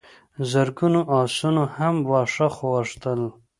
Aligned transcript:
زرګونو 0.51 1.01
آسونو 1.21 1.63
هم 1.75 1.95
واښه 2.09 2.47
غوښتل. 2.57 3.21